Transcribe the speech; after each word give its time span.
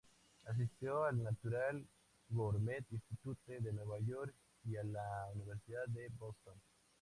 Asistió 0.47 1.03
al 1.03 1.21
Natural 1.21 1.85
Gourmet 2.29 2.83
Institute 2.89 3.55
en 3.55 3.75
Nueva 3.75 3.99
York 3.99 4.33
y 4.65 4.75
a 4.75 4.83
la 4.83 5.27
Universidad 5.35 5.85
de 5.89 6.09
Boston. 6.17 6.59